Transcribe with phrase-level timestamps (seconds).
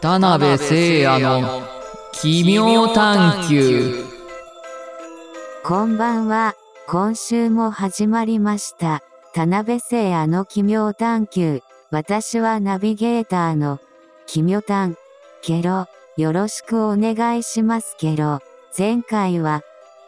[0.00, 1.62] 田辺聖也の
[2.12, 4.02] 奇妙探求
[5.62, 6.54] こんばんは。
[6.88, 9.02] 今週も始まりました。
[9.34, 11.60] 田辺聖也の奇妙探求。
[11.90, 13.78] 私はナビゲーターの
[14.26, 14.96] 奇妙探。
[15.42, 15.86] ケロ、
[16.16, 18.40] よろしくお願いしますケロ。
[18.76, 19.60] 前回は、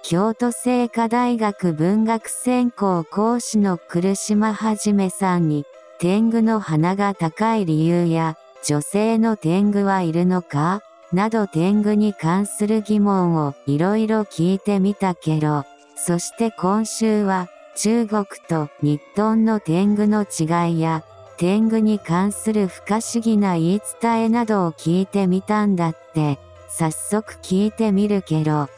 [0.02, 5.66] 京都精華大学文学専攻講師の来島はじめさんに、
[5.98, 10.82] 天狗の鼻が高い理由や、女性の天狗はいるのか？
[11.12, 15.64] など天狗に関する疑問をいろいろ聞いてみたけど、
[15.96, 21.04] そして今週は中国と日本の天狗の違いや、
[21.38, 28.68] 天狗に関する不可思議な言い伝えなどを聞いてみたんだって、早速聞いてみるけど、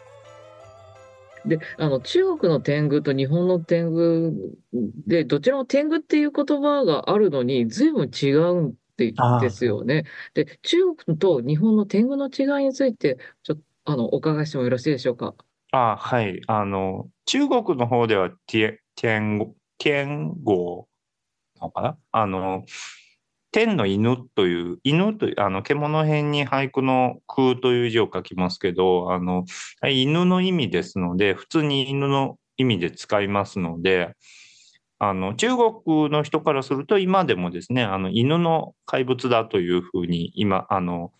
[1.45, 4.33] で、あの、中国の天狗と日本の天狗
[5.07, 10.05] で、どちらも天狗っていう言葉があるのに、随分違うんでああですよね。
[10.35, 15.35] で、中国と日本の天狗の違いについて、ちょっと、あの、お伺いしてもよろしいでしょうか？
[15.73, 16.41] あ、はい。
[16.47, 20.87] あの、中国の方では、天、天、天狗
[21.61, 21.99] なのかな？
[22.13, 22.65] あの、
[23.53, 29.45] 天の犬という、犬という、あの、獣編に俳句の空という字を書きますけど、あの、
[29.89, 34.15] 犬の意味ですので、普通に犬の意味で使いますので、
[34.99, 41.13] あの、中国の人からすると、今でもですね、あの、犬の怪物だというふうに、今、あの、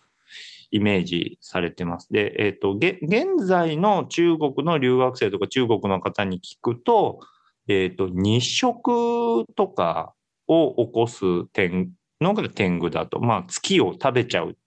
[0.71, 2.11] イメージされてます。
[2.11, 2.99] で、えっ、と、現
[3.45, 7.19] 在の中国の留学生とか中国の方に聞くと、
[7.67, 10.13] えっ、と、日食とか
[10.47, 13.19] を起こす天のが天狗だと。
[13.19, 14.57] まあ、月を食べちゃう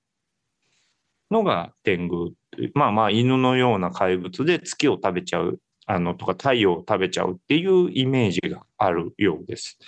[1.31, 2.33] のが天狗。
[2.75, 9.78] まあまあ、犬のような怪物で月を食べちゃう、あの、とか太陽を食べちゃうっていうイメージがあるようです。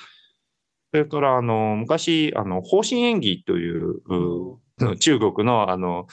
[0.92, 6.06] それから、あの、昔、あの、方針演技という、う中国の、あの、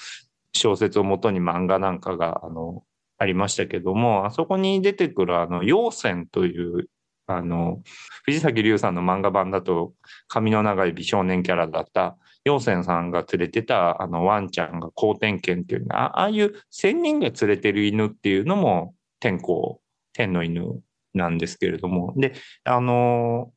[0.52, 2.84] 小説をもとに漫画なんかが、あの、
[3.18, 6.90] ありましたけども、あそこに出てくる、あの、陽線という、
[7.26, 7.82] あの、
[8.24, 9.94] 藤崎龍さんの漫画版だと、
[10.28, 19.82] 髪の長い美少年キャラだった、陽線さんが連れてた、あの、ワンちゃんが好天犬っていうのあああいう仙人が連れてる犬っていうのも、天候、
[20.14, 20.82] 天の犬
[21.14, 22.34] なんですけれども、で、
[22.64, 23.52] あの、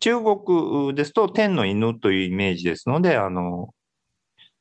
[0.00, 3.70] 中国ですと天の犬というイメージですので、あの、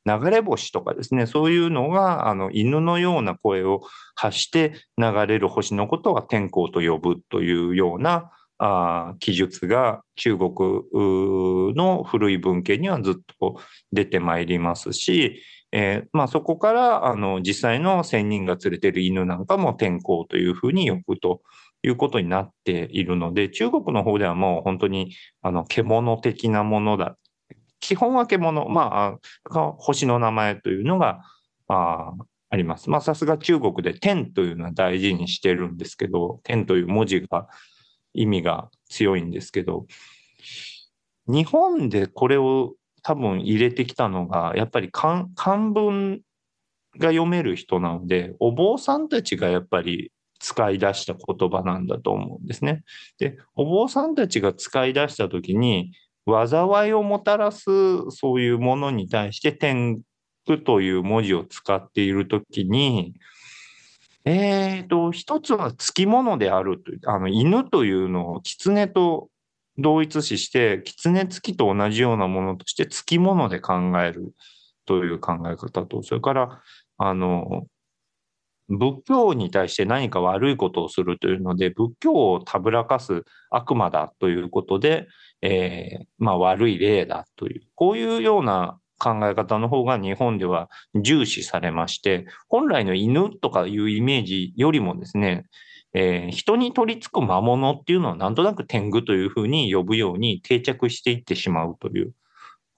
[0.05, 3.81] 流れ星とかですね、そういうのが、あの、犬のような声を
[4.15, 10.53] 発して流れる星のことは天候と呼ぶというような、あ記述が中国
[11.75, 13.59] の古い文献にはずっと
[13.91, 15.41] 出てまいりますし、
[15.77, 21.41] えーまあそこから、あの、実際の仙人が連れてる犬なんかも天候というふうに呼ぶと
[21.83, 27.17] いうことになっているので、中国の方ではもう本当に、あの、獣的なものだ。
[27.81, 29.19] 基本は獣、ま
[29.49, 31.23] あ、星の名前というのが、
[31.67, 32.13] あ
[32.49, 32.89] あります。
[32.89, 37.49] まあ、さすが中国で天というのは大事にしてるんですけど、天という文字が
[38.13, 39.87] 意味が強いんですけど、
[41.27, 42.75] 日本でこれを
[43.05, 46.21] 多分入れてきたのが、やっぱり漢文
[46.97, 52.83] が読める人なので、お坊さんたちがやっぱり使い出した言葉なんだと思うんですね。
[53.19, 55.91] で、お坊さんたちが使い出したときに、
[56.25, 57.69] 災いをもたらす
[58.09, 60.01] そういうものに対して天
[60.47, 63.13] 狗という文字を使っているときに、
[64.23, 69.29] えーと、一つは付き物であるという、あの、犬というのを狐と
[69.77, 74.33] 同一視して、狐付きと同じようなものとして付き物で考える
[74.85, 76.61] という考え方と、それから、
[76.97, 77.67] あの、
[78.69, 85.07] 仏教に対して何か悪いことをするというので、仏教をたぶらかす悪魔だということで、
[85.41, 95.45] えーまあ悪い例だという、こういうような考え方の方が日本では重視されまして、本来の犬とかいうイメージよりもですね、
[95.95, 102.13] えー人に取り付く魔物っていうのはなんとなく天狗というふうに呼ぶように定着していってしまうという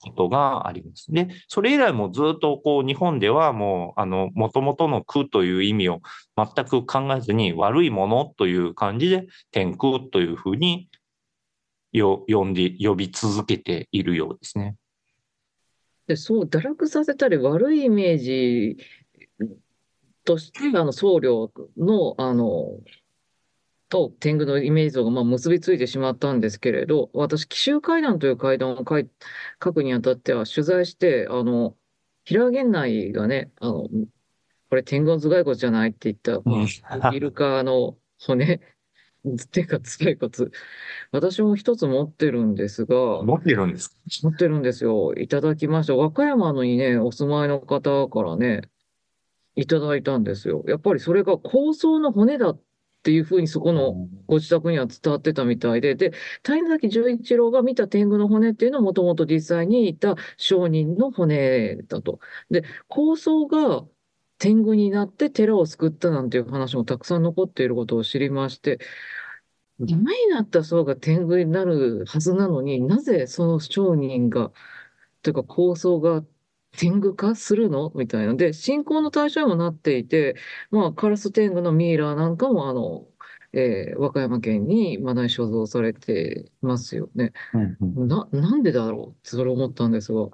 [0.01, 1.11] ことがあります。
[1.11, 6.01] で、それ以来もずっとこう日本ではもうあの元々の空という意味を
[6.37, 10.87] 全く考えずに悪いものという感じで天空というふうに
[11.91, 14.75] よ呼んで、呼び続けているようですね。
[16.07, 18.77] で、そう、堕落させたり悪いイメージ
[20.23, 22.79] として、あの、僧侶の、あの、
[23.89, 29.09] と天狗のイメージ像がまあ結びついてしまったんですけれど、私、奇襲怪談という怪談を書い
[29.63, 31.75] 書くにあたっては取材して、あの、
[32.25, 33.87] 平源内がね、あの、
[34.69, 36.65] これ天狗の頭蓋骨じゃないって言った、ま
[37.01, 38.59] あイルカの骨
[39.51, 40.51] てか頭蓋骨。
[41.11, 43.95] 私も一つ持ってるんですが、持ってるんですか？
[44.23, 45.13] 持ってるんですよ。
[45.15, 45.95] いただきました。
[45.95, 48.61] 和歌山のにね、お住まいの方からね、
[49.55, 50.63] いただいたんですよ。
[50.67, 52.61] やっぱりそれが高層の骨だっ
[53.03, 56.11] ていうふうにそこのご自宅には伝わってたみたいで、で、
[56.43, 62.19] 谷崎潤一郎が見た天狗の骨っていうのはもともと実際にいた商人の骨だと。
[62.49, 63.87] で、高層が
[64.39, 68.79] 天狗になって寺を救ったなんていう話もたくさん残っていることを知りまして、
[69.79, 74.51] ダメになった層が天狗になるはずなのになぜその商人が、
[75.21, 76.23] というか構想が
[76.77, 77.91] 天狗化するの？
[77.95, 78.35] みたいな。
[78.35, 80.35] で、信仰の対象にもなっていて、
[80.71, 83.05] まあ、カラス天狗のミイラなんかも、あの、
[83.53, 87.33] えー和歌山県にまだに所蔵されてますよね。
[87.53, 90.27] うんうんな、なんでだろうってそれ思ったんですが。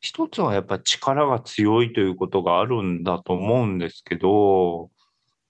[0.00, 4.90] 一つはやっぱ力が強いということがあるんだと思うんですけど、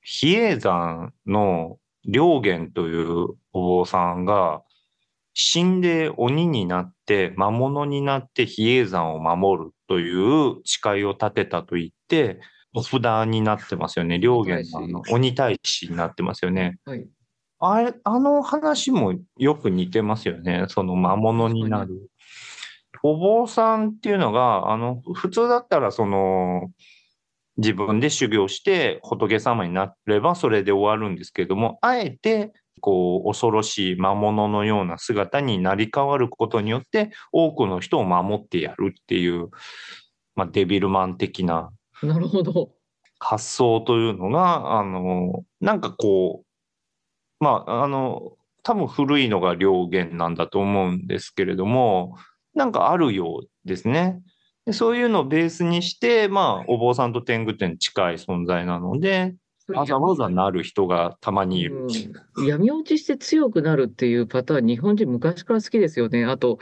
[0.02, 4.62] 比叡山の良源というお坊さんが
[5.34, 12.40] 死んで鬼になって魔物になって比叡山を守るという誓いを立てたと言って、
[12.75, 14.19] お札になってますよね。
[14.20, 16.79] 良源のあの鬼大使になってますよね。
[16.84, 17.06] はい。
[17.58, 20.64] あれ、あの話もよく似てますよね。
[20.69, 22.11] その魔物になる。
[23.02, 26.70] お坊さんっていうのが、あの、普通だったら、その、
[27.56, 39.50] 自分で修行して仏様になればそれで終わるんですけども、あえて、こう、恐ろしい魔物のような姿になり変わることによって、多くの人を守ってやるっていう、
[40.34, 41.70] まあ、デビルマン的な
[42.02, 42.72] なるほど。
[43.20, 48.32] 発想というのが、あの、なんかこう、まあ、あの、
[48.64, 52.16] 多分古いのが良源なんだと思うんですけれども、
[52.54, 54.20] なんかあるようですね。
[54.66, 59.34] でそういうのをベースにして、まあ、お坊さんと天狗天近い存在なので、
[59.68, 61.86] わざわざなる人がたまにいる。
[62.36, 66.24] うん、闇落ちして強くなるっていうパターン、日本人昔から好きですよね。
[66.24, 66.58] あと、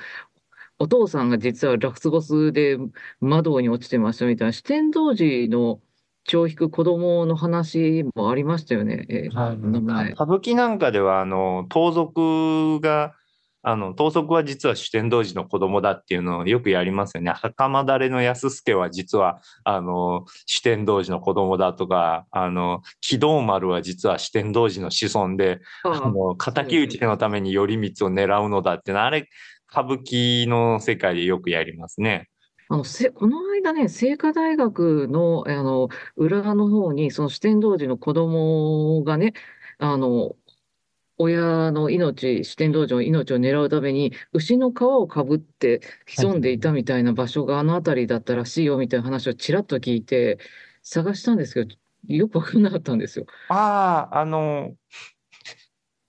[0.79, 2.79] お父さんが実はラスボスで
[3.21, 5.81] 窓に落ちてましたみたいな、四天童子の
[6.25, 9.07] 血を引く子供の話もありましたよね。
[10.13, 13.15] 歌舞伎なんかでは、あの、盗賊が、
[13.63, 17.31] あの、盗賊は実は主天童子の子供だっていうのをよくやりますよね。
[17.31, 29.29] 袴だれの安助は実は、あの、主天童子の子供だとか、あの、木道丸は実は主天童子の子孫で、ああの、敵討ちのために頼光を狙うのだってあれ、
[29.71, 32.29] 歌舞伎の世界でよくやりますね。
[32.69, 39.35] あの、せ、この間ね、清華大学の、あの、裏の方に、その四天王寺の子供がね、
[39.79, 40.37] あの、
[41.23, 50.39] 親の命、四天王寺の命を狙うために、牛の皮をかぶって潜んでいたみたいな場所があの辺りだったらしいよみたいな話をちらっと聞いて、
[50.83, 51.77] 探したんですけど、
[52.09, 53.27] よく分かんなかったんですよ。
[53.49, 54.77] ああ、あの、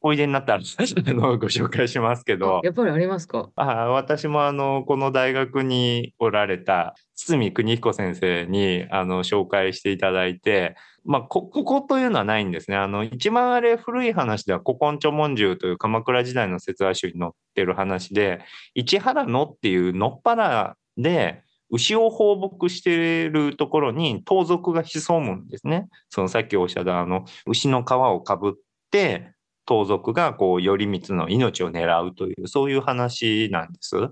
[0.04, 0.60] おいでになったら
[1.38, 3.50] ご紹介しますけど、やっぱりありますか？
[3.56, 12.78] あ私もあの、この大学におられた堤邦彦先生にあの紹介していただいて、まあ、こ、ここというのはないんですね。
[12.78, 18.42] あの、一番あれ古い話では、古今著文集という鎌倉時代の説話集に載ってる話で、
[18.76, 25.88] 市原野っていう野っ原で、牛を放牧しているところに盗賊が潜むんですね。
[26.10, 28.54] そのさっきおっしゃったあの、牛の皮をかぶっ
[28.92, 29.32] て、
[29.66, 34.10] 盗賊がこう頼光の命を狙うというそういう話なんです。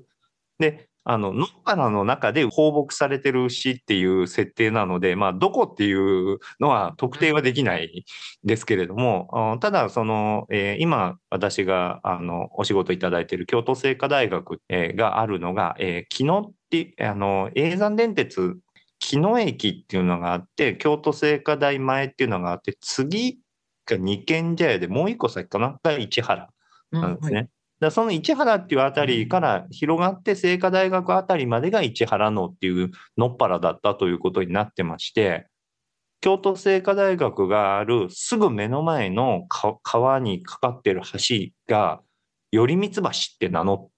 [0.60, 8.06] であの野原の中で放牧されてる牛っていう設定なので、まあ、どこっていうのは特定はできない
[8.44, 18.60] ですけれども、ただその、えー、今私があのお仕事いただいている京都精華大学、えー、があるのが、えー、木野ってあの叡山電鉄
[19.00, 23.39] 木野駅っていうのがあって京都精華大前っていうのがあって次
[23.96, 25.80] が二軒茶屋でもう一個先かな？
[25.84, 26.50] が市原
[26.92, 27.36] なんですね。
[27.36, 35.48] はい、だその市原っていうあたりから広がって清華大学あたりまでが市原野っていうのっぱらだったということになってまして、
[36.22, 39.46] 京都精華大学があるすぐ目の前の
[39.84, 42.02] 川にかかってる橋が
[42.52, 43.90] 頼光橋って名の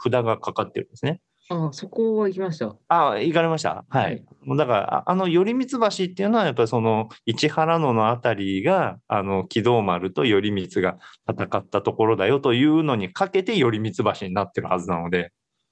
[0.00, 1.20] 札がかかってるんですね。
[1.52, 2.76] ああ、そこは行きました。
[2.88, 3.84] ああ、行かれました？
[3.88, 4.24] はい。
[4.46, 15.30] はい、だから、あの、頼光橋っていうのは、やっぱりその、市原野のあたりが、あの、木道丸と頼光が戦ったところだよというのにかけて、頼光橋になってるはずなので。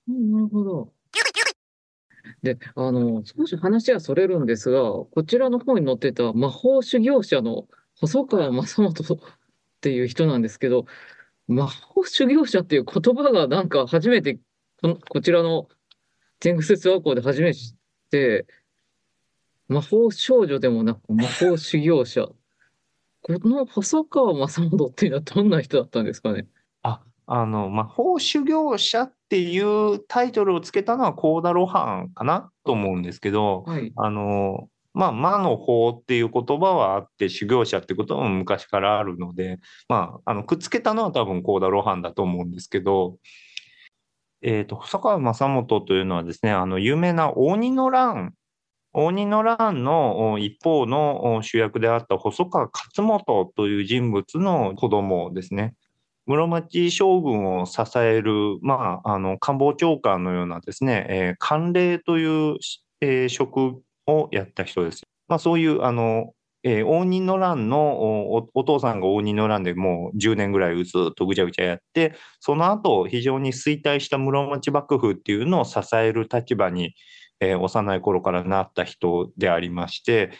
[0.08, 0.92] うん、なるほど。
[2.42, 7.66] で、あの、少し話はそれるんですが、こちらの方に載ってた魔法修行者の
[7.98, 9.18] 細川正元っ
[9.80, 10.84] ていう人なんですけど、
[11.48, 14.38] 魔法修行者っていう言葉がなんか初めて
[14.82, 15.68] ここちらの
[16.38, 17.76] 天狗説話校で初めて知っ
[18.10, 18.46] て、
[19.68, 22.28] 魔法少女でもなく魔法修行者。
[23.22, 26.46] この細川正元っていうのはどんな人だったんですかね？
[26.82, 33.92] あ、あの、魔法修行者っていうタイトルをつけたのはコーダ・ロハンかなと思うんですけど、はい。
[33.94, 43.18] あの、まあ、魔の法っていう言葉はあって、修行者ってことも昔からあるので、まあ、あの、くっつけたのは多分コーダ・ロハンだと思うんですけど、
[44.42, 48.34] えっと、細川正元というのはですね、あの、有名な応仁の乱、
[48.92, 55.74] 応仁の乱の一方の主役であった細川勝元という人物の子供ですね。
[56.26, 62.56] 室町将軍を支える、まあ、あの官房長官のようなですね、えー官令という、
[63.00, 65.02] えー職をやった人です。
[65.28, 66.32] まあ、そういうあの、
[66.62, 76.94] えー応仁の乱のお父さんが応仁の乱でもう10年ぐらいずっとぐちゃぐちゃやってその後非常に衰退した室町幕府っていうのを支える立場に、
[77.40, 80.32] えー幼い頃からなった人でありまして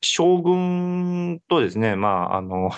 [0.00, 2.70] 将軍とですねまああの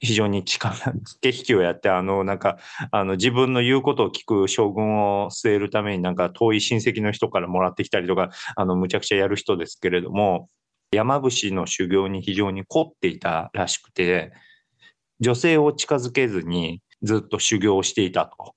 [0.00, 2.58] 非常に力駆け引きをやってあのなんか
[2.90, 10.48] あの自分の言うことを聞く将軍を据えるためになんか遠い親戚の人からもらってきたりとかあのむちゃくちゃやる人ですけれども
[10.92, 14.32] 山伏の修行に非常に凝っていたらしくて
[15.20, 18.54] 女性を近づけずにずっと修行をしていたと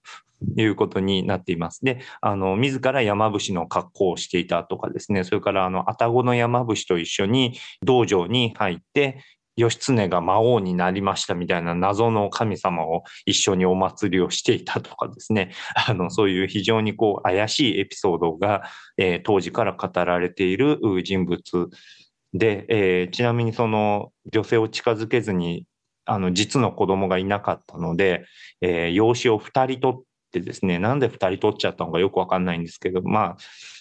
[0.58, 1.84] いうことになっています。
[1.84, 9.22] で、あの、自ら山伏の格好をしていたとかですね、それからあの、愛宕の山伏と一緒に道場に入って、
[9.58, 15.52] 義経が魔王になりましたみたいな謎の神様を一緒にお祭りをしていたとかですね、
[15.88, 18.64] あの、そういう非常にこう怪しいエピソードが、
[18.98, 21.70] えー当時から語られている人物
[22.38, 25.66] で、えーちなみにその女性を近づけずに、
[26.06, 28.26] あの、実の子供がいなかったので、
[28.62, 33.38] えー養子を二人取ってですね、なんで二人取っちゃったのかよくわかんないんですけど、まあ、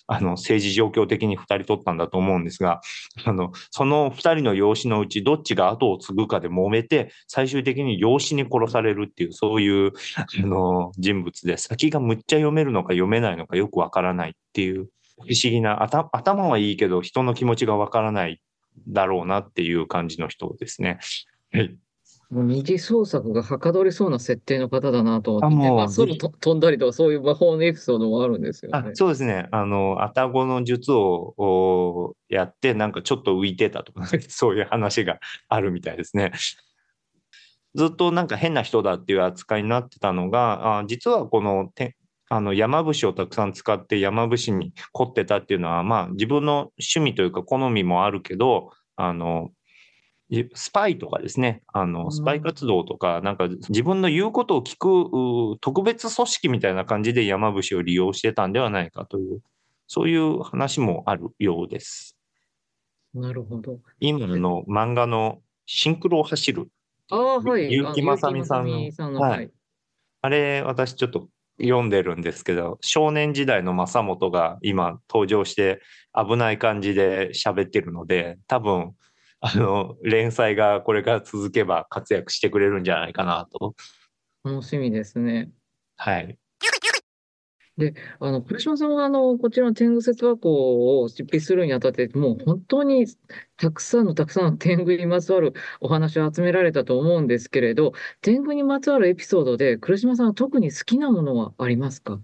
[0.06, 2.80] あの、政治状況的に二人取ったんだと思うんですが、
[3.24, 18.40] あの、その二人の養子のうちどっちが後を継ぐかで揉めて、最終的に養子に殺されるっていう、そういう、あの、人物で、先がむっちゃ読めるのか読めないのかよくわからないっていう、不思議な、頭頭はいいけど人の気持ちがわからない
[18.88, 20.98] だろうなっていう感じの人ですね。
[21.52, 21.76] はい。
[22.30, 28.90] もう二次創作がはかどりそうな設定の方だなと思ってて、あもうまあ、空と飛んだりとかそういう魔法のエピソードもあるんですよあね。
[28.94, 29.46] そうですね。
[29.52, 36.32] あの、愛宕の術をおやって、なんかちょっと浮いてたとか、 そういう話があるみたいですね。
[37.74, 41.96] ずっとなんか変な人だっていう扱いになってたのが、あ実はこのて
[42.36, 49.50] あの山伏をたくさん使って山伏に凝ってたっていうのは、まあ自分の趣味というか好みもあるけど、あの、
[50.30, 54.88] いスパイとかですね、あうんの、スパイ活動とか、なんか自分の言うことを聞く
[55.54, 59.40] う特別組織みたいな感じで山伏を利用してたんではないかという、
[59.86, 62.18] そういう話もあるようです。
[63.14, 63.78] なるほど。
[64.00, 66.68] 今の漫画のシンクロを走る。
[67.10, 67.68] ああ、はい。
[67.68, 69.50] 結城正美さんの結城正美さんの、はいはい。
[70.22, 71.28] あれ、私ちょっと
[71.60, 75.80] 読んでるんですけど、少年時代の正元が今登場して
[76.14, 78.94] 危ない感じで喋ってるので、多分、
[79.40, 83.74] あの、連載がこれから続けば活躍してくれるんじゃないかなと。
[84.44, 85.50] 楽しみですね。
[85.96, 86.38] はい。
[87.76, 93.06] であの、黒島さんは、あの、こちらの天狗説話稿を執筆するにあたって、もう本当に
[93.56, 102.20] たくさんのたくさんの天狗にまつわるお話を集められたと思うんですけれど、天狗にまつわるエピソードで、黒島さんは特に好きなものはありますか？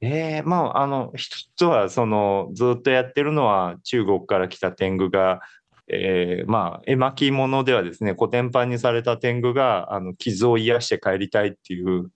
[0.00, 5.40] ええまあ、あの、一つは、その、ずっとやってるのは、中国から来た天狗が、
[5.88, 12.10] えーまあ、絵巻物ではですね、古典版にされた天狗が、あの、傷を癒して帰りたいっていう、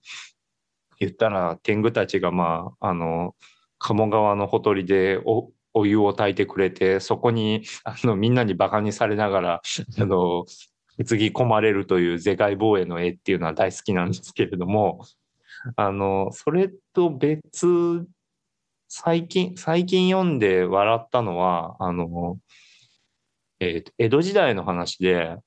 [0.99, 3.35] 言ったら、天狗たちが、まあ、あの、
[3.79, 9.61] 鴨川のほとりでお、お湯を炊いてくれて、そこに、あの、みんなに馬鹿にされながら、
[9.99, 10.45] あの、
[10.97, 15.05] 担ぎ込まれるという世界防衛の絵っていうのは大好きなんですけれども、
[15.75, 18.07] あの、それと別、
[18.87, 22.39] 最近、最近読んで笑ったのは、あの、
[23.59, 25.37] えーと江戸時代の話で、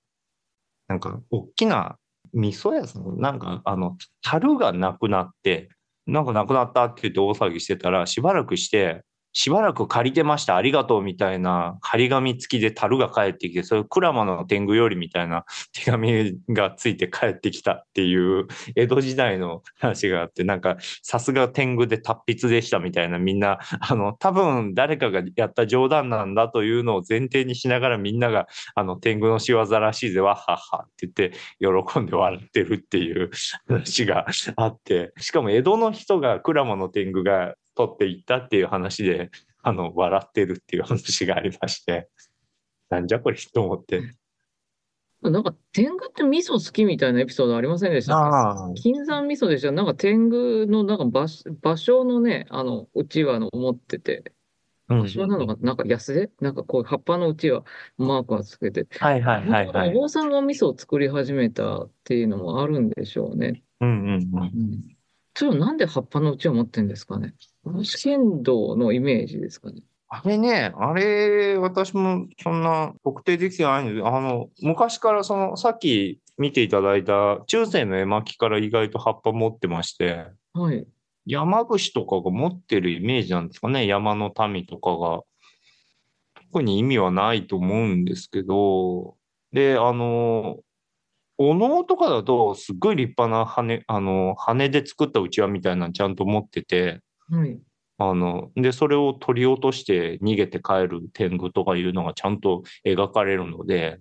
[0.88, 1.99] なんか、大きな
[2.32, 5.70] 味噌屋さん、なんか、あの、樽がなくなって、
[6.06, 9.02] なんかなくなったって言って大騒ぎしてたら、しばらくして、
[9.38, 33.30] しばらく借りてました、ありがとうみたいな張り紙付きで樽が帰ってきて、それ鞍馬の天狗よりみたいな手紙がついて帰ってきたっていう江戸時代の話があって、なんかさすが天狗で達筆でしたみたいなみんな、あの、多分誰かがやった冗談なんだというのを前提にしながらみんなが、あの、天狗の仕業らしいぜ、わっはっはって言って喜んで笑ってるっていう
[33.68, 34.26] 話が
[34.57, 39.30] あって、しかも江戸の人が鞍馬の天狗が取っていったっていう話で、
[39.62, 42.08] あの、笑ってるっていう話がありまして、
[42.90, 44.02] なんじゃこれと思って。
[45.23, 49.73] なんか天狗って味噌好きみたいなエピソードありませんでした金山味噌でした。
[49.73, 54.32] なんか天狗のなんか場所場所のね、あの、うちわの持ってて、
[54.88, 55.58] うん場所なのかな？
[55.61, 57.62] なんか安でなんかこう葉っぱのうちわ
[57.99, 59.90] マークはつけて、はいはいはいはい。
[59.90, 63.62] お坊さんが味噌を作り始めたっていうのもあるんでしょうね。
[63.80, 64.20] うんうんうん。
[64.38, 64.97] うん。
[65.35, 67.35] それはなんで葉っぱのうちわ持ってんですかね？
[67.84, 69.82] 試験道のイメージですかね。
[70.10, 80.87] あれね、あれ、私もそんな特定できてないんですあの、昔からその、さっき見ていただいた中世の絵巻から意外と葉っぱ持ってまして、はい。
[81.26, 85.22] 山伏とかが持ってるイメージなんですかね、山の民とかが。
[86.52, 89.16] 特に意味はないと思うんですけど、
[89.52, 90.56] で、あの、
[91.37, 97.58] お能とかだと、すっごい立派な羽、あの、羽で作ったうちわみたいなのちゃんと持ってて、はい。
[97.99, 103.99] あの、で、それを取り落として逃げて帰る天狗とかいうのがちゃんと描かれるので、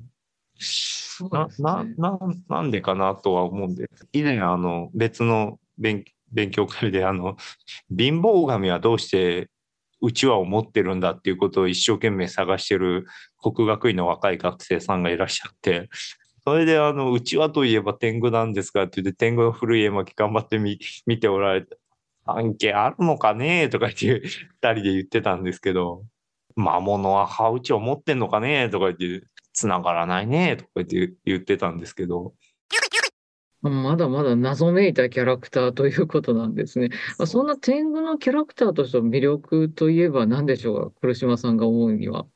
[0.55, 1.23] です
[1.59, 1.95] な、ね。
[1.97, 4.07] な、なんでかなとは思うんです。
[4.13, 7.37] 以前、あの、別の勉勉強会で、あの、
[7.89, 9.49] 貧乏神はどうして
[10.01, 13.07] うちわを持ってるんだっていうことを一生懸命探してる
[13.41, 15.89] 国学院の若い学生さんがいらっしゃって、
[16.43, 21.77] それで、あの、うちわといえば天狗なんですかって言って、天狗の古い絵巻頑張ってみ見ておられて、
[22.27, 26.03] 関係あるのかねとか言って、二人で言ってたんですけど、
[26.55, 32.33] 魔物は歯打ちを持ってんのかねとか言って、繋がらないねとか言って言ってたんですけど、
[33.61, 36.89] まだまだ謎めいたキャラクターということなんですね。
[37.17, 42.27] まあそんな天狗のキャラクターとしての魅力といえば何でしょうか黒島さんが思うには。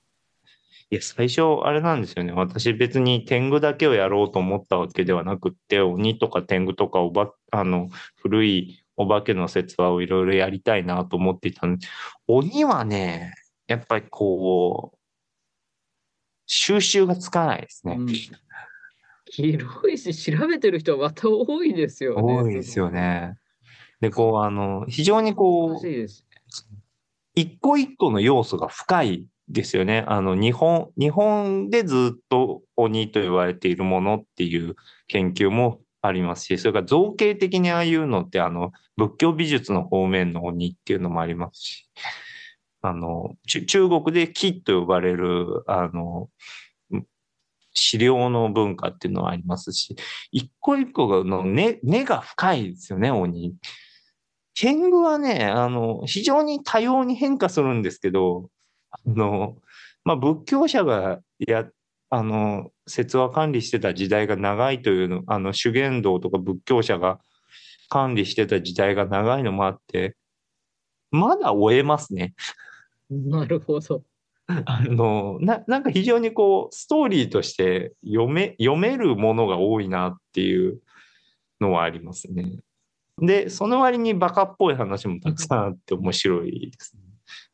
[0.90, 2.34] いや、最初、あれなんですよね。
[2.34, 11.88] 私別に天狗だけをやろうと思ったわけではなくって、鬼とか天狗とかおば、あの、古いお化けの説話をいろいろやりたいなと思っていたんで、
[12.28, 13.34] 鬼はね、
[13.68, 14.98] やっぱりこう、
[16.46, 17.96] 収集がつかないですね。
[17.98, 18.08] うん
[19.34, 22.22] 広いし、調べてる人はまた多いですよね。
[22.22, 23.38] 多いですよね。
[24.02, 26.26] で、こう、あの、非常に難こう、しいです。
[27.34, 30.04] 一個一個の要素が深いですよね。
[30.08, 34.76] あの、日本、日本でずっと鬼と言われているものっていう
[35.08, 41.90] 研究もありますし、それから造形的にああいうのって、あの、仏教美術の方面の鬼っていうのもありますし、
[42.82, 46.30] あの、中国で木と呼ばれる、あの、
[47.74, 49.96] 資料の文化っていうのはありますし、
[50.32, 53.56] 一個一個の根、根が深いですよね、鬼。
[54.56, 58.50] 天狗はね、あの、非常に多様に変化するんですけど、
[58.92, 59.58] あの、
[60.04, 61.74] まあ、仏教者がやって、
[62.14, 67.20] あの、説話管理してた時代が長いというの、あの、修験道とか仏教者が
[67.88, 70.18] 管理してた時代が長いのもあって、
[71.10, 72.34] まだ追えますね。
[73.10, 74.04] なるほど。
[74.66, 80.82] あの、な、なんか非常にこう、ストーリーとして読め、読めるものが多いなっていう
[81.62, 82.58] のはありますね。
[83.20, 87.01] で、その割にバカっぽい話もたくさんあって面白いですね。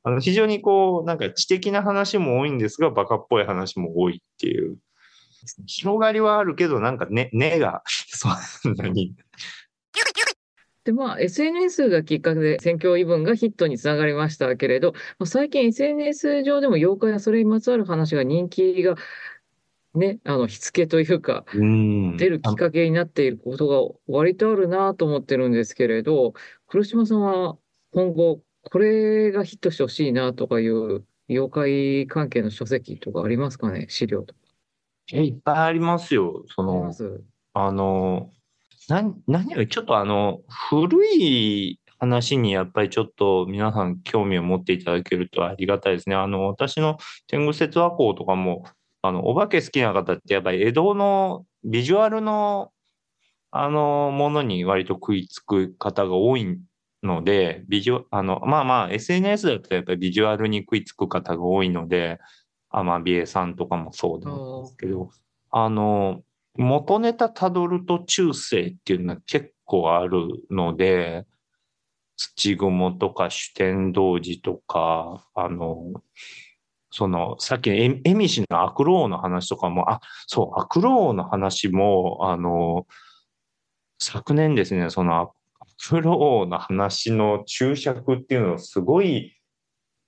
[0.03, 4.77] あの、非常にこう、なんか知的な話も多いんですが、バカっぽい話も多いっていう。
[5.65, 8.29] 広がりはあるけど、なんかね、 根が、そ
[8.69, 9.15] んなに。
[10.83, 18.95] で、まあ、SNS がきっかけで選挙異文がヒットにつながりましたけれど、まあ、最近 SNS 上でも妖怪やそれにまつわる話が人気が、
[19.95, 22.17] ね、あの、火付けというか、うん。
[22.17, 26.33] 出るきっかけになっていることが割とあるなと思ってるんですけれど、
[26.67, 27.57] 黒島さんは
[27.91, 33.87] 今後、これがヒットしてほしいなとかいう妖怪関係の書籍とかありますかね？
[33.89, 34.39] 資料とか。
[35.13, 36.43] えいっぱいありますよ。
[36.53, 36.93] その
[37.53, 38.31] あの、
[38.89, 46.15] 何、何よりちょっとあの、古い話にやっぱりちょっと皆さん興味を持っていただけるとありがたいですね。
[46.15, 48.65] あの、私の天狗説話校とかも、
[49.01, 52.71] あの、お化け好きな方ってやっぱり江戸のビジュアルの、
[53.51, 56.59] あの、ものに割と食いつく方が多い
[57.07, 62.19] ので、ビジュあの、まあまあ、SNS だとやっぱりビジュアルに食いつく方が多いので、
[62.69, 65.09] アマビエさんとかもそうなんですけど、
[65.49, 66.21] あの、
[66.55, 71.25] 元ネタたどると中世っていうのは結構あるので、
[72.15, 75.93] 土雲とか主天童寺とか、あの、
[76.89, 82.87] その、さっきのエエミシのアクロ王の話とかも、あ、そう、アクロ王の話も、あの、
[83.99, 85.27] 昨年ですね、そのア
[85.89, 89.33] クロ王の話の注釈っていうのをすごい、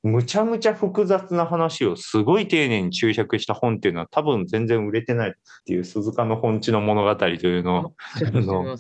[0.02, 5.34] むちゃむちゃ複雑な話をすごい丁寧に注釈した本っていうのは多分全然売れてないっ
[5.66, 7.96] ていう鈴鹿の本地の物語というのを。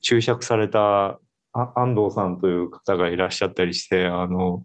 [0.00, 1.18] 注釈された
[1.52, 4.62] あ安藤さんという方がいらっしゃったりして、あの、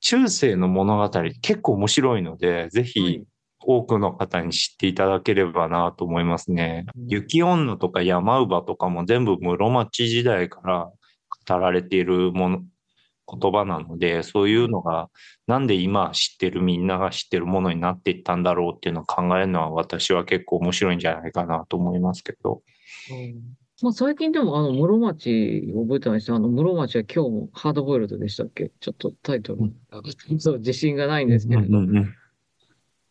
[0.00, 3.24] 中世の物語結構面白いので、ぜはひい
[3.66, 6.86] 多くの方に知っていただければなと思いますね。
[6.96, 7.06] うん。
[7.08, 10.90] 雪女とか山姥とかも全部室町時代から
[11.48, 12.62] 語られているもの、
[13.26, 15.08] 言葉なので、そういうのが
[15.46, 22.62] なんで今知ってるみんなが知ってるものになっていったんだろうっていうのを考えるのは私は結構面白いんじゃないかなと思いますけど。
[23.82, 28.70] まあ、最近でも、あの、室町を舞台にして、あの、室町は今日もハードボイルドでしたっけ？
[28.78, 29.72] ちょっとタイトル、
[30.38, 32.14] そう、自信がないんですけれど、うんうんうん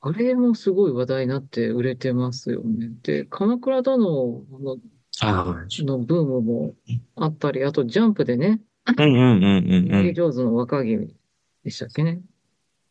[0.05, 2.91] あれもすごい話題になって売れてますよね。
[3.03, 4.77] で、鎌倉殿の
[5.21, 6.75] あのブームも
[7.15, 8.59] あったり、あとジャンプでね、
[8.97, 11.15] うんうんうんうん上手の若君
[11.63, 12.19] でしたっけね。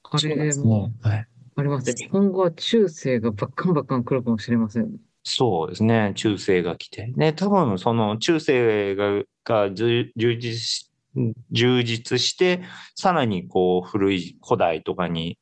[0.05, 0.91] あれも。
[1.03, 2.09] ありますね。
[2.11, 4.99] 今後は中世がバッカンバッカン来るかもしれませんね。
[5.23, 6.13] そうですね。
[6.17, 7.13] 中世が来て。
[7.15, 10.91] ね、多分その中世がが充充実し、
[11.51, 12.63] 充実して、
[12.95, 15.37] さらにこう古い古代とかに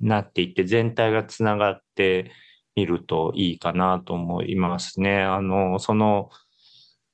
[0.00, 2.30] なっていって、全体がつながって
[2.76, 5.22] みるといいかなと思いますね。
[5.22, 6.30] あの、その、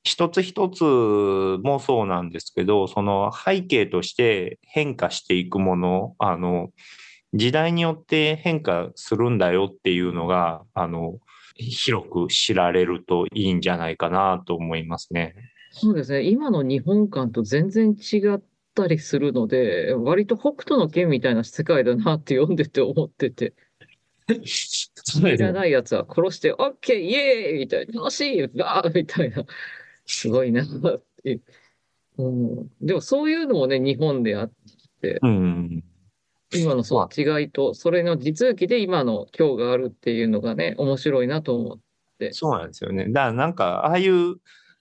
[0.04, 0.84] 一つ一つ
[1.64, 6.70] もそうなんですけど、その背景として変化していくもの、あの、
[7.34, 11.18] 時代によって変化するんだよっていうのが、あの、
[11.56, 15.34] 広く知られるといいんじゃないかなと思いますね。
[15.70, 16.22] そうですね。
[16.22, 18.40] 今の日本館と全然違っ
[18.76, 23.54] たりするので、割と北斗の拳みたいな世界だなって読んでて思ってて、
[24.28, 29.44] いらないやつは殺して、オッケーイエーイみたいな、楽しいバーみたいな、
[30.04, 30.66] すごいなっ
[31.24, 31.40] て。
[32.18, 34.52] うん、でもそういうのもね、日本であっ
[35.00, 35.84] て、うん。
[36.54, 41.78] 今のその違いと、それの地続きで今の今日があるっていうのがね、面白いなと思っ
[42.18, 42.32] て。
[42.32, 43.06] そうなんですよね。
[43.08, 44.36] だからなんか、ああいう、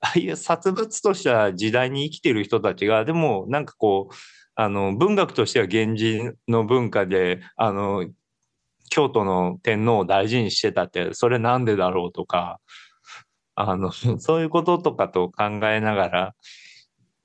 [0.05, 4.15] ああいう殺伐とした時代に生きてる人たちが、でもなんかこう、
[4.55, 8.05] あの、文学としては源氏の文化で、あの、
[8.91, 12.59] 京都の天皇を大事にしてたって、それなんでだろうとか、
[13.55, 16.35] あの、 そういうこととかと考えながら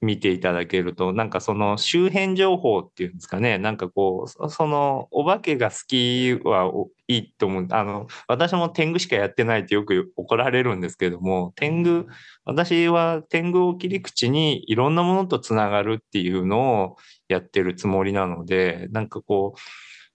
[0.02, 6.70] 見ていただけると、なんかその周辺情報っていうんですかね、なんかこう、そのお化けが好きは
[7.06, 7.66] いいと思う。
[7.70, 12.06] あの、私も天狗しかやってないってよく怒られるんですけども、天狗、
[12.46, 16.96] 私は天狗を切り口にいろんなものとつながるっていうのを
[17.28, 19.60] やってるつもりなので、なんかこう、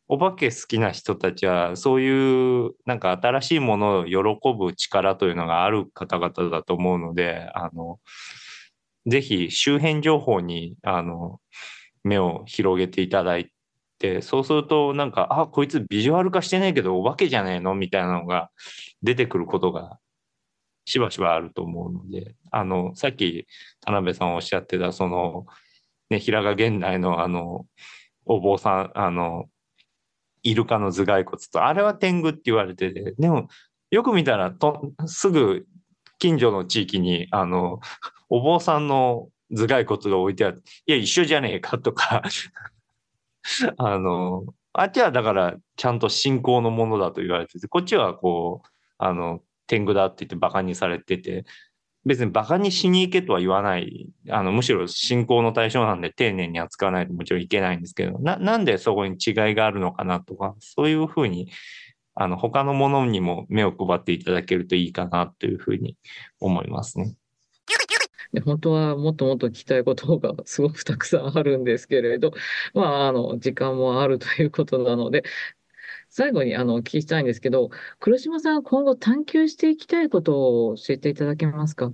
[0.08, 4.17] お化け好きな人たちは、そういうなんか新しいものを喜
[4.58, 8.00] ぶ力というのがある方々だと思うので、あの、
[9.08, 11.39] ぜひ周辺情報に、あの、
[12.04, 13.52] 目を広げていただい
[14.00, 18.52] て、そうするとなんか、あ、こいつビジュアル化してないけどお化けじゃねえのみたいなのが
[19.04, 20.00] 出てくることが
[20.86, 23.48] しばしばあると思うので、あの、さっき
[23.82, 25.46] 田辺さんおっしゃってた、その、
[26.10, 27.65] ね、平賀源内のあの、
[28.26, 29.46] お坊さん、あの、
[30.44, 33.48] イルカの頭蓋骨と、あれは天狗って言われてて、でも、
[33.89, 35.65] よく見たらと、すぐ
[36.19, 37.80] 近所の地域に、あの、
[38.30, 42.23] お坊さんの頭蓋骨が置いてあって、いや、一緒じゃねえかとか、
[43.78, 51.45] あの、あっちはだから、ちゃんと信仰のものだと言われてて、こっちはこう、あの、天狗だって言って馬鹿にされてて、
[52.06, 54.10] 別に馬鹿にしに行けとは言わない。
[54.30, 61.49] あの、むしろ信仰の対象なんで丁寧に扱わないともちろんいけないんですけど、な、なんでそこに違いがあるのかなとか、そういうふうに、
[62.15, 65.97] あの、他のものにも目を配っていただけるといいかなというふうに
[66.39, 67.15] 思いますね。
[68.34, 72.32] で本当はもっともっと聞きたいことがすごくたくさんあるんですけれど、
[72.73, 75.23] まあ、あの、時間もあるということなので、
[76.10, 81.91] 最後にあの、お聞きしたいんですけど、黒島さん今後探求していきたいことを教えていただけますか？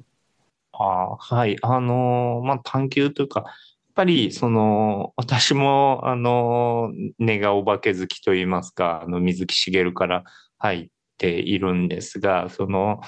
[0.74, 1.58] あーはい。
[1.62, 3.46] あのーまあ、探求というか、
[3.92, 10.24] っぱり、その、私も、あの根がお化け好きといいますか、あの、水木しげるから
[10.58, 13.02] 入っているんですが、その、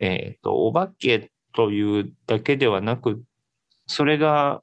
[0.00, 3.22] えっと、お化けというだけではなく、
[3.86, 4.62] それが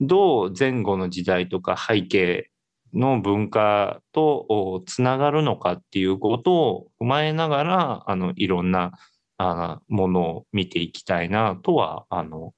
[0.00, 2.50] どう前後の時代とか背景
[2.92, 8.92] の文化とつながるのかっていうことを踏まえながら、あの、いろんな
[9.38, 12.52] あものを見ていきたいなとは、あの、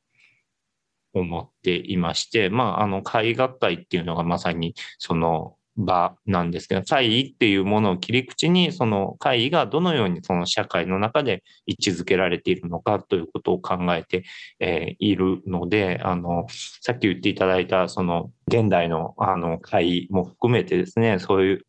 [1.20, 14.24] 思っていまして、まあ、あの、会学会っていうのがまさにその場なんですけど、会議っていうものを切り口に、その会議がどのようにその社会の中で位置づけられているのかということを考えて、
[14.61, 16.46] えいるので、あの、
[16.81, 21.66] さっき言っていただいた、その、現代の、あの、会も含めてですね、そういう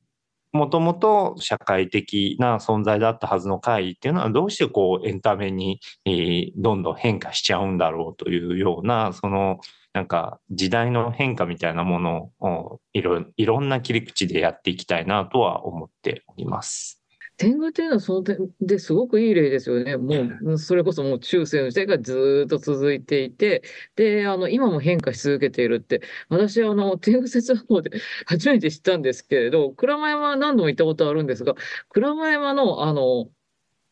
[0.57, 9.59] もともと社会的な存在だったはずの会議っていうのはどうしてこうエンタメに、えどんどん変化しちゃうんだろうというようなその
[9.93, 16.96] なんか時代の変化みたいなものをいろいろんな切り口でやっていきたいなとは思っております。
[17.37, 19.95] 天狗っていうのはその点ですごくいい例ですよね。
[19.95, 20.15] も
[20.53, 23.61] う、それこそもう中世の時代がずーっと続いていて、
[23.95, 27.91] で、あの、今も変化し続けているって、私、あの、 天狗説話法で
[28.25, 31.55] 初めて知ったんですけれど、鞍馬山は何度も行ったことあるんですが、
[31.89, 33.29] 鞍馬山の、あの、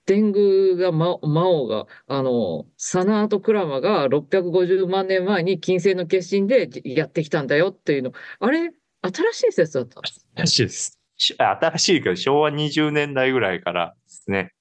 [0.06, 10.26] 天狗が、魔魔王が、あの、サナーとクラマが650万年前に金星の決心でやってきたんだよっていうの、あれ、新しい説だったんです。
[10.36, 11.05] らしいです。
[11.18, 14.54] し 新しいけど、昭和20年代ぐらいからですね。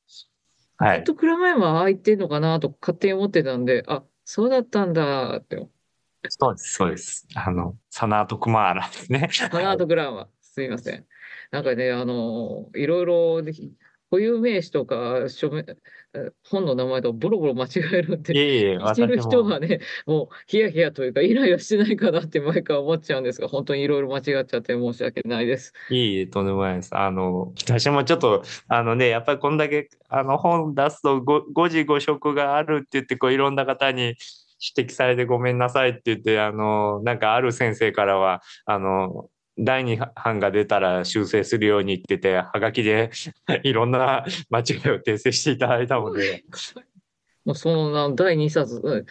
[0.77, 0.97] はい。
[0.99, 5.69] ずっと鞍馬山は空いてんのかなと勝手に思ってたんで、あ、そうだったんだって。
[6.29, 7.27] そうです、そうです。
[7.35, 9.29] あの、サナート・クマーラですね。
[9.33, 11.07] サナートグランは、すみません。
[11.51, 13.53] なんかね、あの、いろいろで、
[14.15, 15.51] 固有名詞とか、書
[16.49, 19.21] 本の名前とボロボロ間違えるんいで、えいえ、知ってる。
[19.21, 25.73] 人はね、もうヒヤヒヤというか、イライラしてないかなって毎回思っちゃうんですが、本当にいろいろ間違っちゃって申し訳ないです。
[25.89, 26.97] いえいえ、とんでもないです。
[26.97, 34.15] あの、私もちょっと、あのね、やっぱりこんだけ、あの、本出すとご誤字誤色があるって言って、こう、いろんな方に
[34.77, 43.11] 指摘されてごめんなさいって言って、あの、なんかある先生からは、あの、第二版が出たら修正するように言ってて、はがきで
[43.63, 46.45] いろんな間違いを訂正していただいたので、
[47.55, 49.07] そのな第2冊うん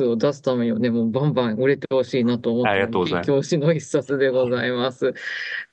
[0.00, 5.12] を出すためにはね、もうバンバン売れてほしいなと思ってありがとうございます教師の一冊でございます。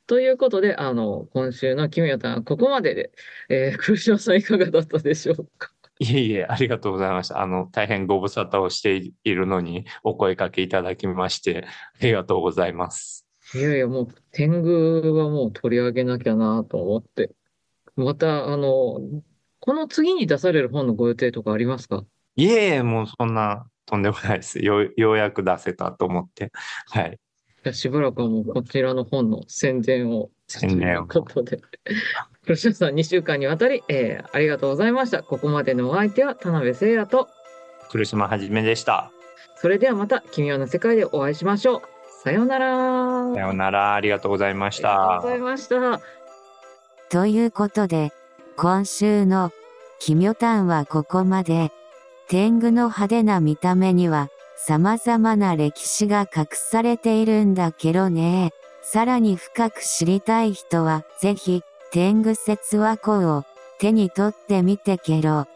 [0.07, 3.11] ということで、あの、今週の君やたんはここまでで、
[3.47, 5.71] えー、黒島さんいかがだったでしょうか？
[5.99, 7.41] いえいえ、ありがとうございました。
[7.41, 11.65] あの、大変ご無沙汰をしているのにお声かけいただきまして、
[12.01, 13.28] ありがとうございます。
[13.55, 17.31] いやいや、もう、天狗はもう取り上げなきゃなと思って。
[17.95, 18.99] また、あの、
[19.59, 22.03] この次に出される本のご予定とかありますか？
[22.35, 24.59] いえいえ、もうそんな、とんでもないです。
[24.63, 26.51] よう、ようやく出せたと思って。
[26.89, 27.19] はい。
[27.63, 30.29] じゃあしばらくはもうこちらの本の宣伝を。
[30.47, 31.59] 宣伝をということで。
[32.43, 35.23] 黒島さん2週間にわたり、えーありがとうございました。
[35.23, 37.27] ここまでのお相手は田辺誠也と、
[37.91, 39.11] 苦島はじめでした。
[39.55, 41.81] それではまた奇妙な世界でお会いしましょう。
[42.21, 43.33] さようなら。
[43.33, 43.95] さようなら。
[43.95, 46.01] ありがとうございましありがとうたございました。
[47.09, 48.11] ということで、
[48.57, 49.51] 今週の、
[49.99, 51.71] 奇妙譚はここまで。
[52.27, 58.51] 天狗の派手な見た目には、様々な歴史が隠されているんだけどね。
[58.83, 63.45] さらに深く知りたい人は、ぜひ、天狗説話庫を
[63.79, 65.47] 手に取ってみてけろ。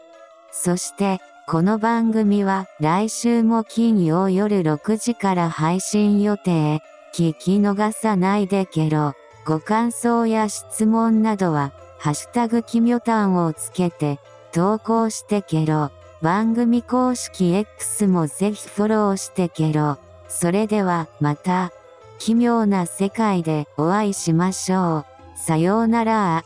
[0.50, 6.80] そして、この番組は来週も金曜夜6時から配信予定。
[7.12, 9.12] 聞き逃さないでけろ。
[9.44, 14.18] ご感想や質問などは、ハッシュタグ奇妙譚をつけて、
[14.52, 15.90] 投稿してけろ。
[16.22, 19.98] 番組公式 X もぜひフォローしてけろ。
[20.28, 21.72] それでは、また、
[22.18, 25.06] 奇妙な世界でお会いしましょう。
[25.36, 26.42] さようなら